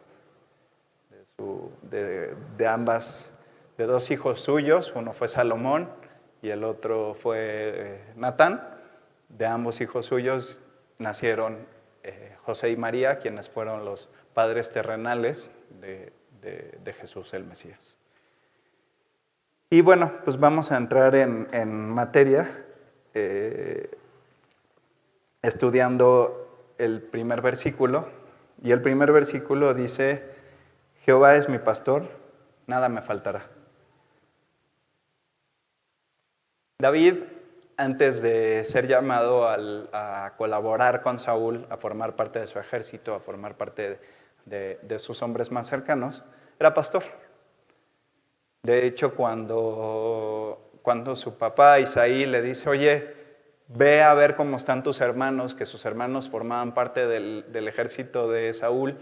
[1.82, 3.30] De, ambas,
[3.76, 5.90] de dos hijos suyos, uno fue Salomón
[6.42, 8.62] y el otro fue eh, Natán,
[9.28, 10.64] de ambos hijos suyos
[10.98, 11.58] nacieron
[12.02, 17.98] eh, José y María, quienes fueron los padres terrenales de Jesús el Mesías.
[19.68, 22.48] Y bueno, pues vamos a entrar en, materia
[23.14, 23.90] eh,
[25.42, 28.08] estudiando el primer versículo.
[28.62, 30.22] Y el primer versículo dice,
[31.04, 32.08] Jehová es mi pastor,
[32.68, 33.55] nada me faltará.
[36.78, 37.14] David,
[37.78, 43.20] antes de ser llamado a colaborar con Saúl, a formar parte de su ejército, a
[43.20, 43.98] formar parte
[44.44, 46.22] de, sus hombres más cercanos,
[46.58, 47.02] era pastor.
[48.62, 53.14] De hecho, cuando, cuando su papá Isaí le dice, oye,
[53.68, 58.52] ve a ver cómo están tus hermanos, que sus hermanos formaban parte del, ejército de
[58.52, 58.98] Saúl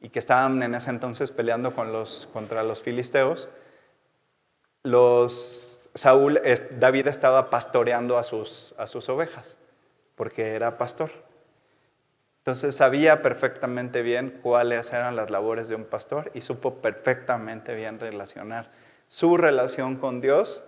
[0.00, 3.48] y que estaban en ese entonces peleando contra los filisteos,
[4.82, 6.40] los, Saúl,
[6.78, 9.58] David estaba pastoreando a sus, a sus ovejas,
[10.14, 11.10] porque era pastor.
[12.38, 18.00] Entonces sabía perfectamente bien cuáles eran las labores de un pastor y supo perfectamente bien
[18.00, 18.70] relacionar
[19.06, 20.64] su relación con Dios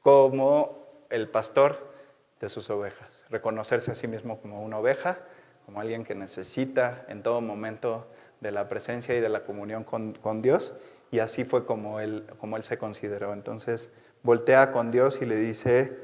[0.00, 1.92] como el pastor
[2.40, 3.24] de sus ovejas.
[3.28, 5.18] Reconocerse a sí mismo como una oveja,
[5.66, 8.06] como alguien que necesita en todo momento
[8.40, 10.74] de la presencia y de la comunión con, Dios.
[11.10, 13.32] Y así fue como él, como él se consideró.
[13.32, 13.92] Entonces
[14.24, 15.96] voltea con Dios y le dice,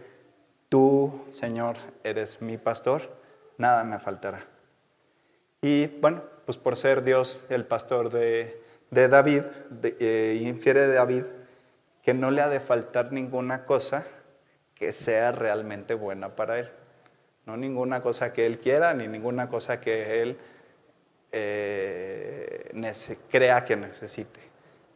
[0.68, 3.02] tú, Señor, eres mi pastor,
[3.58, 4.46] nada me faltará.
[5.62, 9.42] Y bueno, pues por ser Dios el pastor de, David,
[9.82, 11.24] eh, infiere de David
[12.02, 14.06] que no le ha de faltar ninguna cosa
[14.74, 16.70] que sea realmente buena para él.
[17.46, 20.38] No ninguna cosa que él quiera, ni ninguna cosa que él
[21.32, 22.70] eh,
[23.30, 24.40] crea que necesite,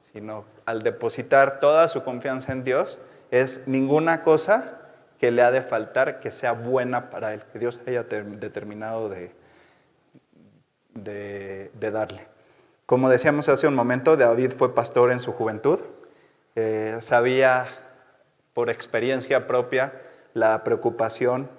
[0.01, 2.99] sino al depositar toda su confianza en Dios,
[3.31, 4.81] es ninguna cosa
[5.19, 9.33] que le ha de faltar que sea buena para él, que Dios haya determinado de,
[10.95, 12.27] de darle.
[12.87, 15.81] Como decíamos hace un momento, David fue pastor en su juventud,
[16.57, 17.67] eh, sabía
[18.53, 19.93] por experiencia propia
[20.35, 21.51] la preocupación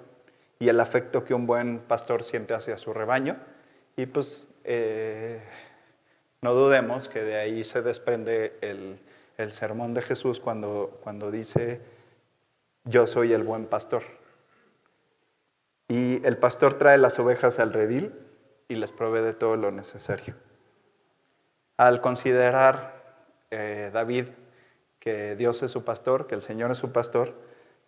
[0.58, 3.36] y el afecto que un buen pastor siente hacia su rebaño.
[3.96, 5.42] Y pues eh,
[6.40, 8.98] no dudemos que de ahí se desprende el,
[9.36, 11.80] el sermón de Jesús cuando, cuando dice,
[12.84, 14.02] yo soy el buen pastor.
[15.88, 18.14] Y el pastor trae las ovejas al redil
[18.68, 20.34] y les provee de todo lo necesario.
[21.76, 23.04] Al considerar
[23.50, 24.28] eh, David
[24.98, 27.34] que Dios es su pastor, que el Señor es su pastor,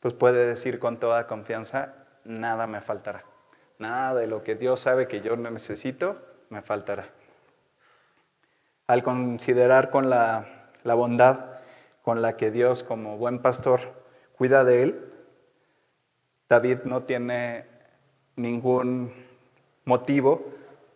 [0.00, 3.24] pues puede decir con toda confianza, nada me faltará.
[3.78, 7.08] Nada de lo que Dios sabe que yo necesito, me faltará.
[8.87, 10.58] Al considerar con la,
[10.88, 11.44] la bondad
[12.03, 13.81] con la que Dios como buen pastor
[14.37, 15.12] cuida de él,
[16.48, 17.66] David no tiene
[18.35, 19.12] ningún
[19.85, 20.44] motivo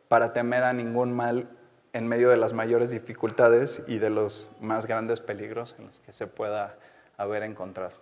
[0.09, 1.49] para temer a ningún mal
[1.93, 6.13] en medio de las mayores dificultades y de los más grandes peligros en los que
[6.13, 6.77] se pueda
[7.19, 7.95] haber encontrado.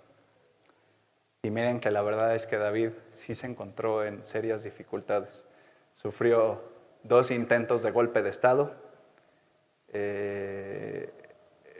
[1.43, 5.47] Y miren que la verdad es que David sí se encontró en serias dificultades.
[5.93, 6.63] Sufrió
[7.03, 8.75] dos intentos de golpe de Estado.
[9.89, 11.13] Eh,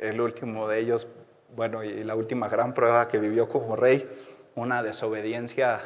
[0.01, 1.07] el último de ellos,
[1.55, 4.09] bueno, y la última gran prueba que vivió como rey,
[4.55, 5.81] una desobediencia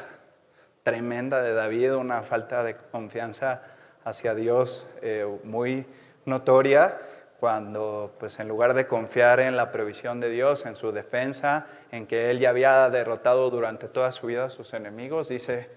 [0.83, 3.61] tremenda de David, una falta de confianza
[4.03, 5.85] hacia Dios eh, muy
[6.25, 6.99] notoria
[7.39, 12.07] cuando, pues en lugar de confiar en la previsión de Dios, en su defensa, en
[12.07, 15.69] que Él ya había derrotado durante toda su vida a sus enemigos, dice,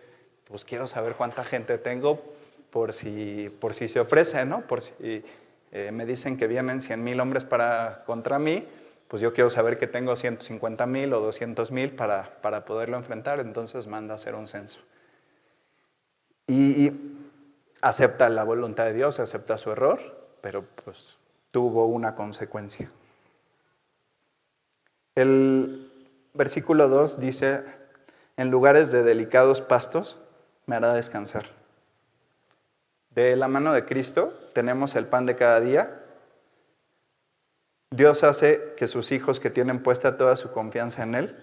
[0.45, 2.23] pues quiero saber cuánta gente tengo
[2.71, 4.67] por si, por si se ofrece, ¿no?
[4.67, 5.25] Por si
[5.73, 8.67] eh, me dicen que vienen 100 mil hombres para, contra mí,
[9.09, 13.41] pues yo quiero saber que tengo 150 mil o 200 mil para, para poderlo enfrentar,
[13.41, 14.81] entonces manda a hacer un censo.
[16.47, 16.93] y
[17.81, 20.01] acepta la voluntad de Dios, acepta su error,
[20.41, 21.17] pero pues
[21.51, 22.91] tuvo una consecuencia.
[25.15, 25.91] El
[26.35, 27.65] versículo 2 dice,
[28.37, 30.17] en lugares de delicados pastos
[30.67, 31.58] me hará descansar.
[33.19, 36.05] De la mano de Cristo tenemos el pan de cada día.
[37.91, 41.37] Dios hace que sus hijos que tienen puesta toda su confianza en Él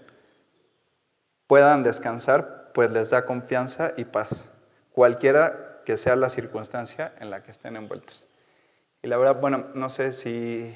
[1.47, 4.45] puedan descansar, pues les da confianza y paz,
[4.93, 8.25] cualquiera que sea la circunstancia en la que estén envueltos.
[9.01, 10.73] Y la verdad, bueno, no sé si...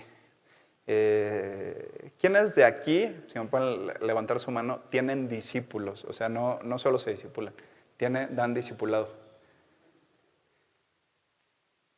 [0.86, 6.04] Eh, ¿Quiénes de aquí, si me pueden levantar su mano, tienen discípulos?
[6.04, 7.54] O sea, no, no solo se discipulan,
[7.96, 9.29] tiene, dan discipulado.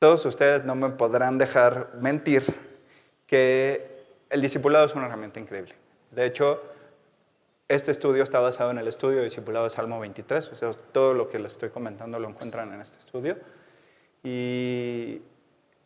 [0.02, 2.44] Todos ustedes no me podrán dejar mentir
[3.28, 5.76] que el discipulado es una herramienta increíble.
[6.10, 6.60] De hecho,
[7.68, 11.30] este estudio está basado en el estudio discipulado de Salmo 23, o sea, todo lo
[11.30, 13.38] que les estoy comentando lo encuentran en este estudio.
[14.24, 15.22] Y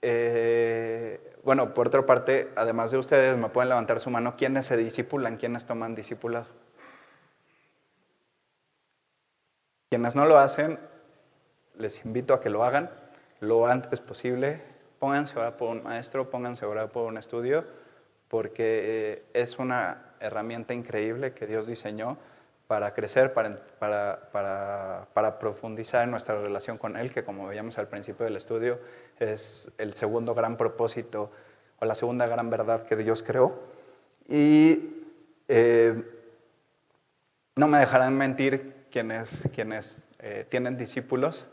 [0.01, 4.77] eh, bueno, por otra parte, además de ustedes, me pueden levantar su mano, ¿quiénes se
[4.77, 5.35] discipulan?
[5.35, 6.45] ¿Quiénes toman discipulado?
[9.89, 10.79] Quienes no lo hacen,
[11.77, 13.03] les invito a que lo hagan
[13.45, 14.61] lo antes posible.
[14.99, 17.65] Pónganse ahora por un maestro, pónganse ahora por un estudio,
[18.27, 22.17] porque eh, es una herramienta increíble que Dios diseñó
[22.67, 27.87] para crecer, para, para, para, profundizar en nuestra relación con Él, que como veíamos al
[27.87, 28.79] principio del estudio,
[29.19, 31.31] es el segundo gran propósito
[31.79, 33.59] o la segunda gran verdad que Dios creó.
[34.27, 35.05] Y
[35.47, 36.03] eh,
[37.55, 41.45] no me dejarán mentir quienes, quienes eh, tienen discípulos,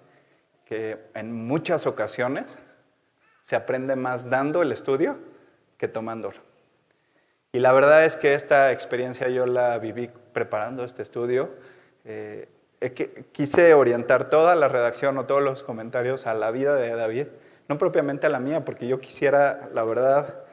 [1.14, 2.58] en muchas ocasiones
[3.42, 5.18] se aprende más dando el estudio
[5.76, 6.38] que tomándolo.
[7.52, 11.50] Y la verdad es que esta experiencia yo la viví preparando este estudio.
[12.04, 12.48] Eh,
[13.32, 17.26] quise orientar toda la redacción o todos los comentarios a la vida de David,
[17.68, 20.44] no propiamente a la mía, porque yo quisiera, la verdad,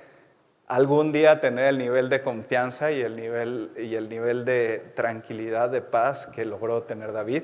[0.67, 5.69] algún día tener el nivel de confianza y el nivel, y el nivel de tranquilidad,
[5.69, 7.43] de paz que logró tener David.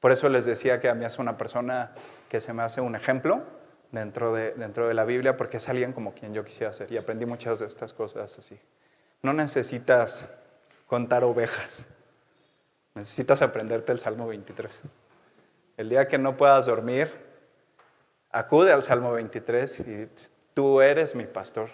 [0.00, 1.92] Por eso les decía que a mí es una persona
[2.28, 3.42] que se me hace un ejemplo
[3.90, 6.92] dentro de, dentro de la Biblia, porque es alguien como quien yo quisiera ser.
[6.92, 8.58] Y aprendí muchas de estas cosas así.
[9.22, 10.28] No necesitas
[10.86, 11.86] contar ovejas,
[12.94, 14.82] necesitas aprenderte el Salmo 23.
[15.76, 17.12] El día que no puedas dormir,
[18.30, 20.08] acude al Salmo 23 y
[20.54, 21.70] tú eres mi pastor,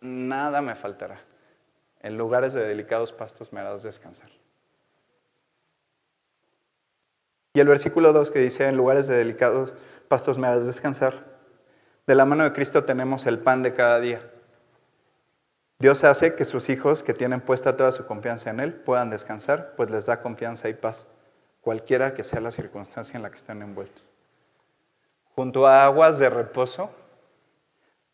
[0.00, 1.18] nada me faltará.
[2.00, 4.30] En lugares de delicados pastos me harás descansar.
[7.56, 9.72] Y el versículo 2 que dice, en lugares de delicados
[10.08, 11.24] pastos me harás descansar,
[12.06, 14.20] de la mano de Cristo tenemos el pan de cada día.
[15.78, 19.72] Dios hace que sus hijos, que tienen puesta toda su confianza en Él, puedan descansar,
[19.74, 21.06] pues les da confianza y paz,
[21.62, 24.04] cualquiera que sea la circunstancia en la que estén envueltos.
[25.34, 26.90] Junto a aguas de reposo,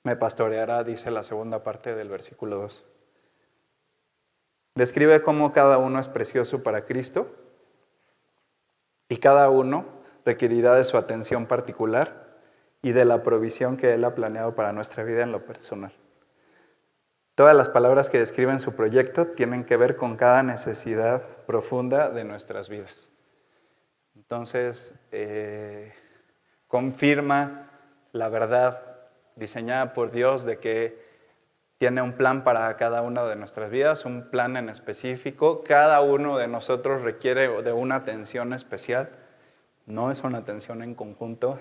[0.04, 2.84] me pastoreará, dice la segunda parte del versículo 2.
[4.76, 7.42] Describe cómo cada uno es precioso para Cristo
[9.12, 9.84] y cada uno
[10.24, 12.38] requerirá de su atención particular
[12.80, 15.92] y de la provisión que Él ha planeado para nuestra vida en lo personal.
[17.34, 22.24] Todas las palabras que describen su proyecto tienen que ver con cada necesidad profunda de
[22.24, 23.10] nuestras vidas.
[24.16, 25.92] Entonces, eh,
[26.66, 27.64] confirma
[28.12, 28.96] la verdad
[29.36, 31.01] diseñada por Dios de que
[31.82, 35.64] tiene un plan para cada una de nuestras vidas, un plan en específico.
[35.64, 39.08] Cada uno de nosotros requiere de una atención especial.
[39.86, 41.58] No es una atención en conjunto,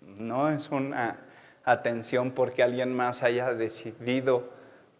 [0.00, 1.18] no es una
[1.64, 4.48] atención porque alguien más haya decidido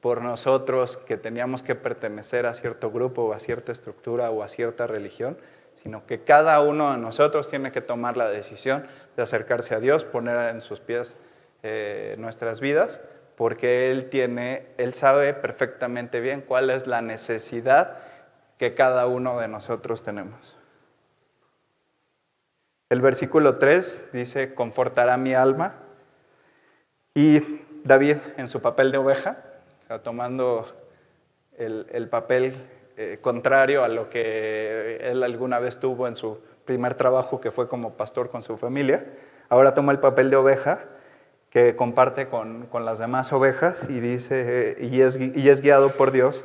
[0.00, 4.48] por nosotros que teníamos que pertenecer a cierto grupo o a cierta estructura o a
[4.48, 5.38] cierta religión,
[5.76, 10.04] sino que cada uno de nosotros tiene que tomar la decisión de acercarse a Dios,
[10.04, 11.16] poner en sus pies
[11.62, 13.02] eh, nuestras vidas,
[13.36, 17.98] porque Él tiene, Él sabe perfectamente bien cuál es la necesidad
[18.58, 20.58] que cada uno de nosotros tenemos.
[22.88, 25.74] El versículo 3 dice, confortará mi alma.
[27.14, 27.40] Y
[27.82, 29.38] David en su papel de oveja,
[29.82, 30.64] o sea, tomando
[31.56, 32.54] el, papel
[32.96, 37.68] eh, contrario a lo que él alguna vez tuvo en su primer trabajo, que fue
[37.68, 39.06] como pastor con su familia,
[39.48, 40.84] ahora toma el papel de oveja
[41.54, 46.44] que comparte con, las demás ovejas y dice, y es, y es guiado por Dios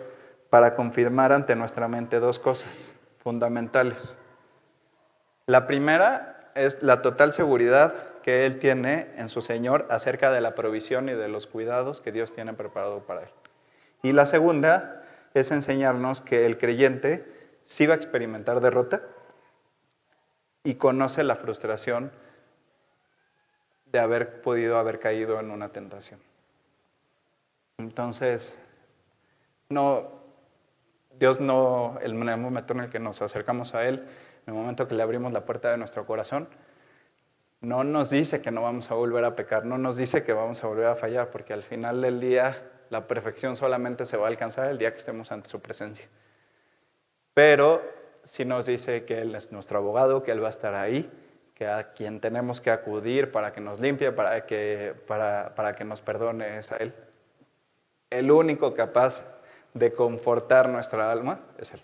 [0.51, 4.19] para confirmar ante nuestra mente dos cosas fundamentales.
[5.47, 10.53] La primera es la total seguridad que él tiene en su Señor acerca de la
[10.53, 13.29] provisión y de los cuidados que Dios tiene preparado para él.
[14.03, 15.01] Y la segunda
[15.33, 19.01] es enseñarnos que el creyente sí va a experimentar derrota
[20.63, 22.11] y conoce la frustración
[23.91, 26.19] de haber podido haber caído en una tentación.
[27.77, 28.59] Entonces,
[29.69, 30.11] no,
[31.17, 34.05] Dios no, el momento en el que nos acercamos a Él,
[34.45, 36.47] el momento que le abrimos la puerta de nuestro corazón,
[37.61, 40.63] no nos dice que no vamos a volver a pecar, no nos dice que vamos
[40.63, 42.55] a volver a fallar, porque al final del día
[42.89, 46.07] la perfección solamente se va a alcanzar el día que estemos ante su presencia.
[47.33, 47.81] Pero
[48.23, 51.09] sí nos dice que Él es nuestro abogado, que Él va a estar ahí,
[51.59, 55.83] que a quien tenemos que acudir para que nos limpie, para que, para, para que
[55.83, 56.93] nos perdone es a Él.
[58.09, 59.25] El único capaz
[59.73, 61.81] de confortar nuestra alma es Él.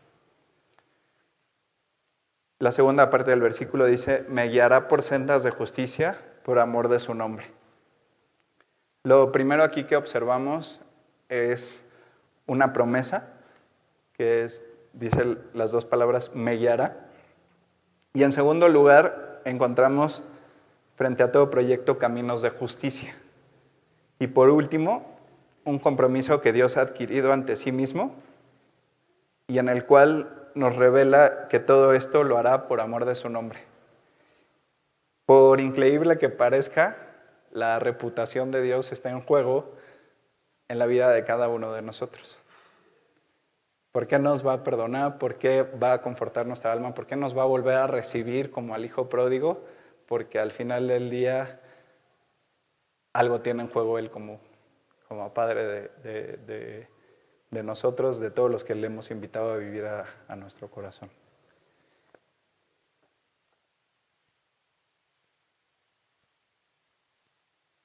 [2.60, 6.16] La segunda parte del versículo dice, me guiará por sendas de justicia
[6.46, 7.46] por amor de su nombre.
[9.04, 10.84] Lo primero aquí que observamos
[11.28, 11.84] es
[12.46, 13.34] una promesa,
[14.14, 14.64] que es,
[14.94, 17.10] dice las dos palabras, me guiará.
[18.14, 20.24] Y en segundo lugar, encontramos
[20.96, 23.16] frente a todo proyecto caminos de justicia.
[24.20, 25.06] Y por último,
[25.64, 28.16] un compromiso que Dios ha adquirido ante sí mismo
[29.48, 33.30] y en el cual nos revela que todo esto lo hará por amor de su
[33.30, 33.60] nombre.
[35.26, 36.98] Por increíble que parezca,
[37.52, 39.74] la reputación de Dios está en juego
[40.68, 42.40] en la vida de cada uno de nosotros.
[43.96, 45.18] ¿Por qué nos va a perdonar?
[45.20, 46.94] ¿Por qué va a confortar nuestra alma?
[46.94, 49.64] ¿Por qué nos va a volver a recibir como al hijo pródigo?
[50.06, 51.62] Porque al final del día
[53.14, 54.42] algo tiene en juego Él como,
[55.08, 60.70] como Padre de, nosotros, de todos los que le hemos invitado a vivir a, nuestro
[60.70, 61.10] corazón.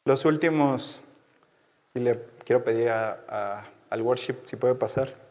[0.05, 1.03] Los últimos,
[1.95, 5.30] y le quiero pedir al worship si puede pasar.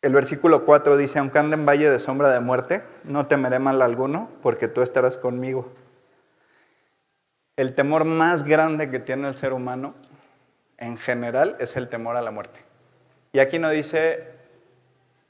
[0.00, 3.82] El versículo 4 dice, aunque ande en valle de sombra de muerte, no temeré mal
[3.82, 5.72] alguno, porque tú estarás conmigo.
[7.56, 9.94] El temor más grande que tiene el ser humano
[10.76, 12.60] en general es el temor a la muerte.
[13.32, 14.24] Y aquí no dice,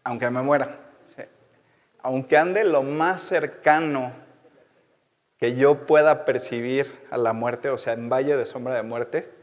[0.04, 0.76] aunque me muera,
[2.02, 4.12] aunque ande lo más cercano
[5.38, 9.37] que yo pueda percibir a la muerte, o sea, en valle de sombra de muerte,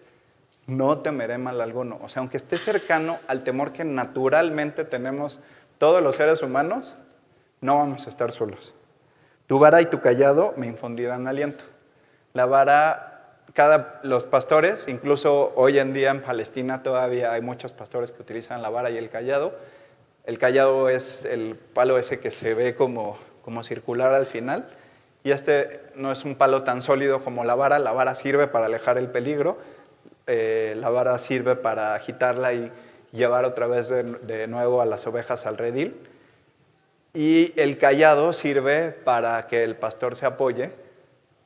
[0.68, 1.99] no temeré mal alguno.
[2.01, 5.39] O sea, aunque esté cercano al temor que naturalmente tenemos
[5.78, 6.95] todos los seres humanos,
[7.61, 8.74] no vamos a estar solos.
[9.47, 11.66] Tu vara y tu callado me infundirán aliento.
[12.34, 18.11] La vara, cada, los pastores, incluso hoy en día en Palestina todavía hay muchos pastores
[18.11, 19.53] que utilizan la vara y el callado.
[20.26, 24.68] El callado es el palo ese que se ve como, como circular al final.
[25.24, 27.78] Y este no es un palo tan sólido como la vara.
[27.78, 29.57] La vara sirve para alejar el peligro
[30.28, 32.71] eh, la vara sirve para agitarla y
[33.11, 35.95] llevar otra vez de, nuevo a las ovejas al redil.
[37.13, 40.71] Y el callado sirve para que el pastor se apoye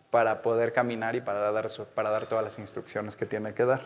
[0.09, 3.81] para poder caminar y para dar, todas las instrucciones que tiene que dar.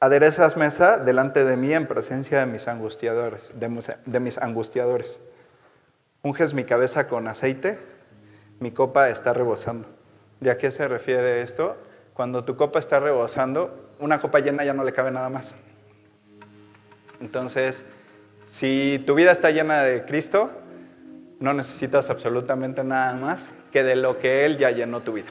[0.00, 5.20] Aderezas mesa delante de mí en presencia de mis angustiadores, de mis angustiadores.
[6.22, 7.78] Unges mi cabeza con aceite,
[8.60, 9.88] mi copa está rebosando.
[10.40, 11.76] ¿De a qué se refiere esto?
[12.18, 15.54] Cuando tu copa está rebosando, una copa llena ya no le cabe nada más.
[17.20, 17.84] Entonces,
[18.42, 20.50] si tu vida está llena de Cristo,
[21.38, 25.28] no necesitas absolutamente nada más que de lo que Él ya llenó tu vida.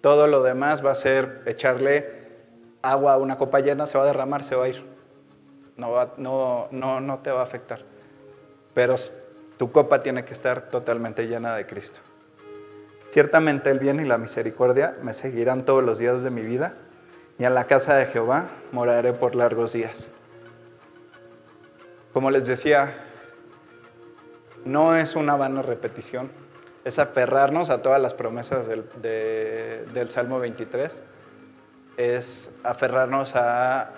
[0.00, 2.08] Todo lo demás va a ser echarle
[2.80, 4.84] agua a una copa llena, se va a derramar, se va a ir.
[5.76, 7.80] No, no, no, no te va a afectar.
[8.74, 8.94] Pero
[9.56, 11.98] tu copa tiene que estar totalmente llena de Cristo.
[13.08, 16.74] Ciertamente el bien y la misericordia me seguirán todos los días de mi vida,
[17.38, 20.12] y en la casa de Jehová moraré por largos días.
[22.12, 22.92] Como les decía,
[24.64, 26.30] no es una vana repetición,
[26.84, 31.02] es aferrarnos a todas las promesas del, del Salmo 23,
[31.96, 33.90] es aferrarnos a,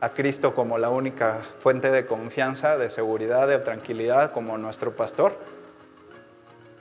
[0.00, 5.36] a Cristo como la única fuente de confianza, de seguridad, de tranquilidad, como nuestro pastor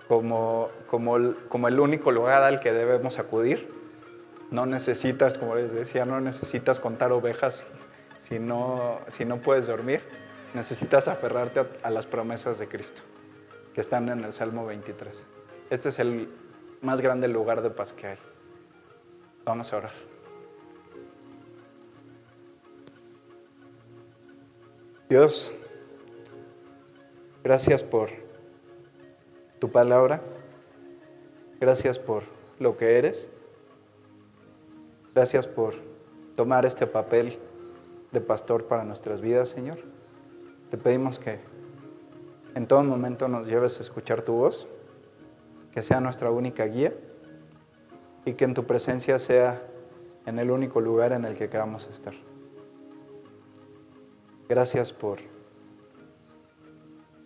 [0.07, 3.71] como, como, el, como el único lugar al que debemos acudir.
[4.51, 7.65] No necesitas, como les decía, no necesitas contar ovejas
[8.19, 10.01] si no, si no puedes dormir.
[10.53, 13.01] Necesitas aferrarte a, a las promesas de Cristo,
[13.73, 15.25] que están en el Salmo 23.
[15.69, 16.29] Este es el
[16.81, 18.17] más grande lugar de paz que hay.
[19.45, 19.91] Vamos a orar.
[25.09, 25.51] Dios,
[27.43, 28.22] gracias por
[29.63, 30.19] tu palabra.
[31.61, 32.23] Gracias por
[32.59, 33.29] lo que eres.
[35.15, 35.75] Gracias por
[36.35, 37.39] tomar este papel
[38.11, 39.79] de pastor para nuestras vidas, Señor.
[40.69, 41.39] Te pedimos que
[42.55, 44.67] en todo momento nos lleves a escuchar tu voz,
[45.71, 46.93] que sea nuestra única guía
[48.25, 49.65] y que en tu presencia sea
[50.25, 52.15] en el único lugar en el que queramos estar.
[54.49, 55.19] Gracias por,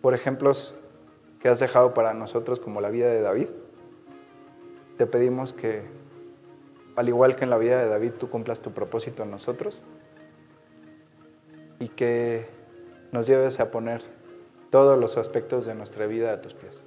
[0.00, 0.72] por ejemplos
[1.40, 3.48] que has dejado para nosotros como la vida de David.
[4.96, 5.82] Te pedimos que,
[6.96, 9.80] al igual que en la vida de David, tú cumplas tu propósito en nosotros
[11.78, 12.46] y que
[13.12, 14.02] nos lleves a poner
[14.70, 16.86] todos los aspectos de nuestra vida a tus pies.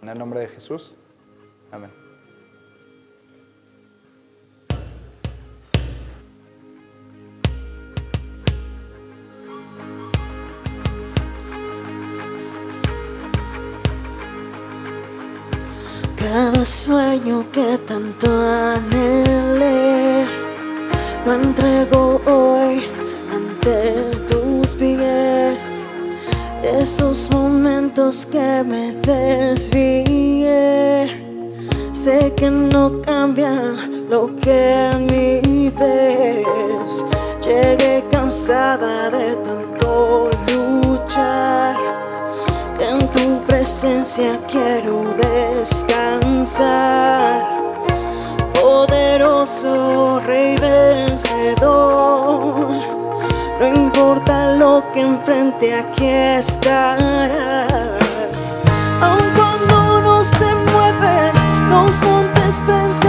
[0.00, 0.94] En el nombre de Jesús.
[1.70, 2.01] Amén.
[16.32, 18.26] Cada sueño que tanto
[18.74, 20.24] anhelé
[21.26, 22.84] lo entrego hoy
[23.30, 25.84] ante tus pies.
[26.62, 30.50] esos momentos que me desvié.
[31.92, 37.04] Sé que no cambian lo que en mí ves.
[37.44, 41.76] Llegué cansada de tanto luchar.
[42.80, 45.91] En tu presencia quiero descansar.
[48.60, 51.62] Poderoso Rey vencedor.
[53.60, 57.28] No importa lo que enfrente, aquí estarás.
[59.00, 61.32] Aun cuando no se mueven
[61.70, 63.01] los montes frente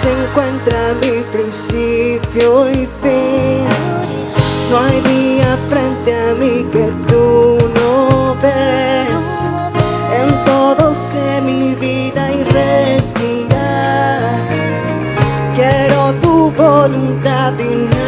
[0.00, 3.66] se encuentra mi principio y fin.
[4.70, 9.48] No hay día frente a mí que tú no ves.
[10.20, 14.40] En todo sé mi vida y respirar.
[15.54, 18.01] Quiero tu voluntad y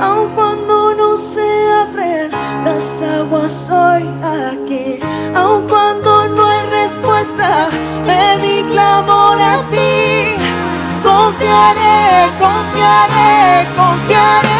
[0.00, 1.48] aun cuando no se
[1.82, 2.30] abren
[2.64, 4.98] las aguas, soy aquí.
[5.34, 7.68] Aun cuando no hay respuesta
[8.06, 10.36] de mi clamor a ti,
[11.02, 14.59] confiaré, confiaré, confiaré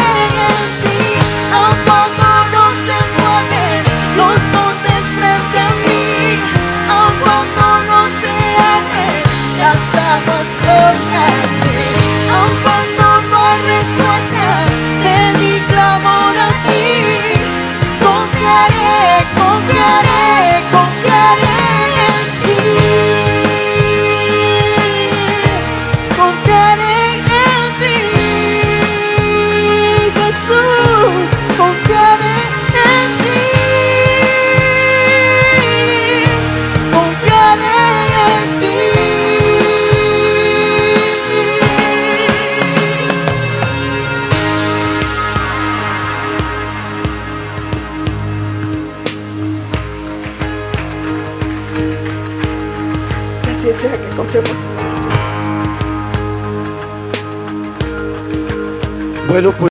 [59.31, 59.69] Bueno, pues